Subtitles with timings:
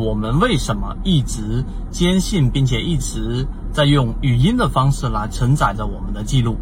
[0.00, 6.56] 我们为什么一直坚信，并且一直在用语音的方式来承载着我们的记录？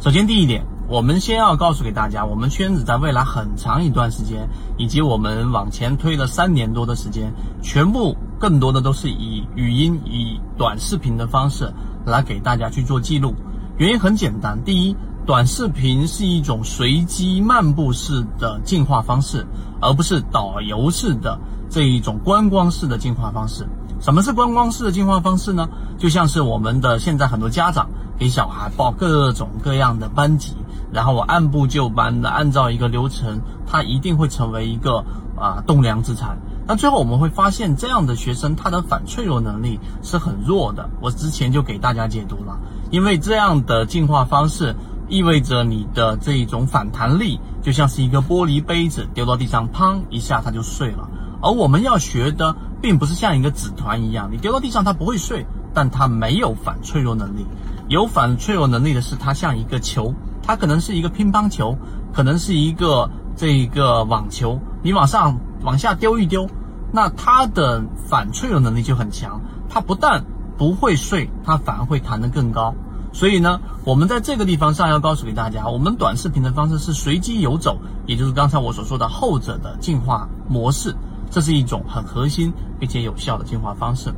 [0.00, 11.72] 首先，第一点，我们先要告诉给大家，我们圈子在未来很长一段时间，以及我们往前推了三年多的时间，全部更多的都是以语音、以短视频的方式
[12.04, 13.34] 来给大家去做记录。
[13.78, 19.46] 原因很简单，第一，短视频是一种随机漫步式的进化方式，
[19.80, 21.38] 而不是导游式的。
[21.70, 23.66] 这一种观光式的进化方式，
[23.98, 25.66] 什么是观光式的进化方式呢？
[25.96, 30.54] 就像是我们的现在很多家长给小孩报各种各样的班级，
[30.92, 35.02] 然后我按部就班的按照一个流程，他一定会成为一个
[35.34, 36.36] 啊栋梁之才。
[36.66, 40.90] 那最后我们会发现，这样的学生他的反脆弱能力是很弱的。
[41.00, 42.58] 我之前就给大家解读了，
[42.90, 44.76] 因为这样的进化方式
[45.12, 51.06] 意味着你的这一种反弹力就像是一个玻璃杯子丢到地上，砰一下它就碎了。
[51.42, 55.44] 而我们要学的，并不是像一个纸团一样，你丢到地上它不会碎，
[55.74, 57.44] 但它没有反脆弱能力。
[57.88, 61.76] 有反脆弱能力的是，它像一个球，它可能是一个乒乓球，
[62.14, 66.48] 可能是一个这一个网球，你往上往下丢一丢，
[66.90, 69.42] 那它的反脆弱能力就很强。
[69.68, 70.24] 它不但
[70.56, 72.74] 不会碎，它反而会弹得更高。
[73.12, 80.94] 所以呢，我们在这个地方上要告诉给大家，我们短视频的方式是随机游走，也就是刚才我所说的后者的进化模式。
[81.30, 84.12] 这是一种很核心并且有效的进化方式。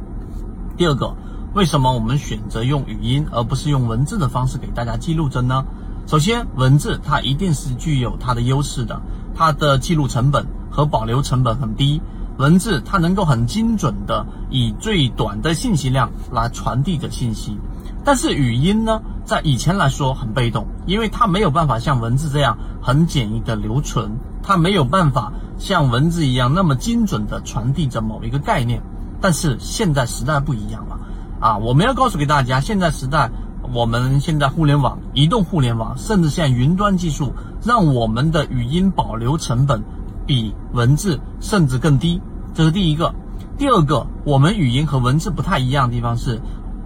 [0.76, 1.14] 第二个，
[1.54, 5.64] 为什么我们选择用语音而不是用文字的方式给大家记录着呢？
[6.06, 9.00] 首先，文字它一定是具有它的优势的，
[9.34, 12.02] 它的记录成本和保留成本很低。
[12.36, 17.56] 文字它能够很精准的以最短的信息量来传递着信息，
[18.04, 25.32] 但是语音呢，在以前来说很被动，因为它没有办法像文字这样很简易的留存，它没有办法。
[25.56, 28.82] 像文字一样那么精准的传递着某一个概念，
[29.20, 30.98] 但是现在时代不一样了
[31.40, 31.56] 啊！
[31.58, 33.30] 我们要告诉给大家，现在时代，
[33.72, 37.32] 我们现在互联网、移动互联网，甚至像云端技术，
[37.64, 39.80] 让我们的语音保留成本
[40.26, 42.20] 比文字甚至更低。
[42.52, 43.14] 这是第一个。
[43.56, 46.40] 第二个，我们语音和文字不太一样的地方是，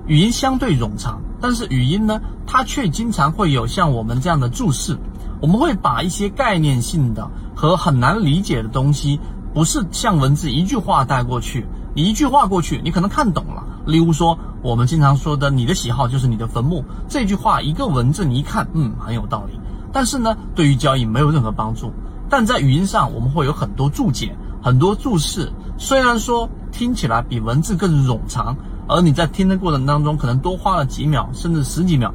[0.08, 4.98] 语音相对冗长，但是语音呢，它却经常会有像我们这样的注释。
[5.42, 9.20] 我们会把一些概念性的和很难理解的东西，
[9.52, 13.62] 不是像文字一句话带过去，你一句话过去，你可能看懂了。
[13.84, 19.60] 例如说，我们经常说的“你的喜好就是你的坟墓”这句话，一个文字你一看，嗯，很有道理。
[19.92, 21.92] 但是呢，对于交易没有任何帮助。
[22.30, 28.56] 但在语音上，我们会有很多注解、很多注释，虽然说听起来比文字更冗长，
[28.88, 32.12] 而你在听的过程当中，可能多花了几秒，甚至十几秒。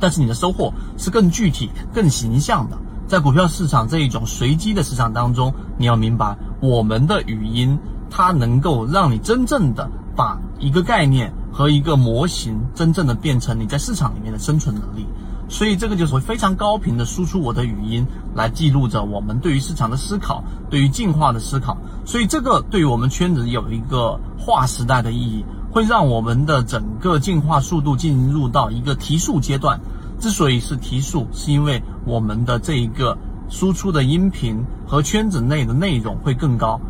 [0.00, 2.78] 但是你的收获是更具体、更形象的。
[3.08, 7.78] 在股票市场这一种随机的市场当中，你要明白，我们的语音
[8.10, 15.04] 它能够让你真正的把一个概念和一个模型真正的变成你在市场里面的生存能力。
[15.48, 21.76] 所以这个就是非常高频的输出我的语音来记录着我们对于市场的思考，对于进化的思考。
[22.04, 25.44] 所以这个对于我们圈子有一个划时代的意义。
[25.70, 29.80] 会让我们的整个进化速度进入到一个提速阶段。
[30.20, 33.16] 之所以是提速，是因为我们的这一个
[33.48, 36.80] 输出的音频和圈子内的内容会更高。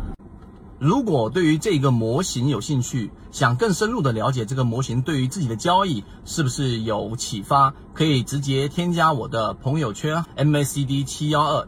[0.79, 11.67] 如果对于这个模型有兴趣，想更深入的了解这个模型对于自己的交易是不是有启发，可以直接添加我的朋友圈 MACD 七幺二。